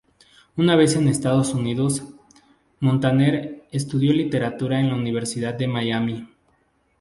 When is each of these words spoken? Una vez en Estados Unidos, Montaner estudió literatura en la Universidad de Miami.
Una 0.57 0.75
vez 0.75 0.95
en 0.95 1.07
Estados 1.07 1.53
Unidos, 1.53 2.01
Montaner 2.79 3.65
estudió 3.71 4.13
literatura 4.13 4.79
en 4.79 4.87
la 4.89 4.95
Universidad 4.95 5.53
de 5.53 5.67
Miami. 5.67 6.27